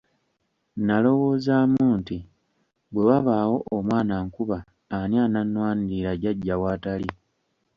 [0.87, 2.17] Nalowoozaamu nti
[2.91, 4.57] bwe wabaawo omwana ankuba
[4.97, 7.09] ani anannwanirira jjajja w'atali?